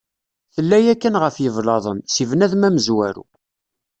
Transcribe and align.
Tella 0.53 0.77
yakkan 0.85 1.15
ɣef 1.23 1.35
yiblaḍen, 1.39 1.97
si 2.13 2.23
bnadem 2.29 2.67
amezwaru. 2.67 3.25